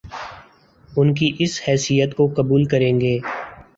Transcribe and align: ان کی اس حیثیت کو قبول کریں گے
ان 0.89 1.13
کی 1.13 1.29
اس 1.39 1.59
حیثیت 1.67 2.15
کو 2.15 2.27
قبول 2.35 2.65
کریں 2.67 2.99
گے 3.01 3.17